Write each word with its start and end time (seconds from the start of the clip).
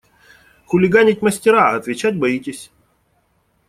Хулиганить 0.65 1.21
мастера, 1.21 1.73
а 1.73 1.75
отвечать 1.75 2.17
боитесь! 2.17 2.71